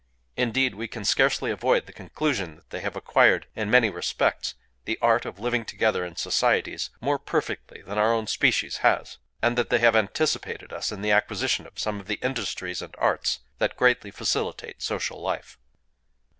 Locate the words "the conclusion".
1.85-2.55